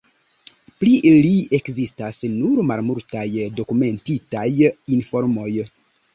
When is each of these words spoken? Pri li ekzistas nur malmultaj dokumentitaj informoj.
Pri 0.83 0.93
li 1.25 1.33
ekzistas 1.57 2.21
nur 2.39 2.63
malmultaj 2.71 3.27
dokumentitaj 3.61 4.49
informoj. 4.99 5.49